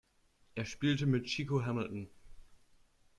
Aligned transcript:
Er 0.55 0.65
spielte 0.65 1.05
mit 1.05 1.25
Chico 1.25 1.63
Hamilton. 1.63 2.09